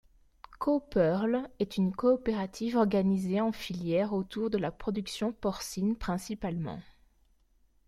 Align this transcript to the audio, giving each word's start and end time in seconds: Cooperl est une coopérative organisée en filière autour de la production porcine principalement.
Cooperl 0.57 1.47
est 1.59 1.77
une 1.77 1.95
coopérative 1.95 2.75
organisée 2.75 3.39
en 3.39 3.51
filière 3.51 4.13
autour 4.13 4.49
de 4.49 4.57
la 4.57 4.71
production 4.71 5.31
porcine 5.31 5.95
principalement. 5.95 6.79